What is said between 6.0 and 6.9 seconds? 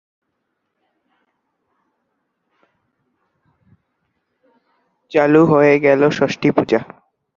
ষষ্ঠীপুজা।